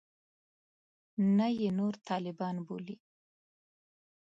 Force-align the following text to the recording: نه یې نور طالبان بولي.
نه 1.37 1.47
یې 1.59 1.69
نور 1.79 1.93
طالبان 2.07 2.55
بولي. 2.65 2.97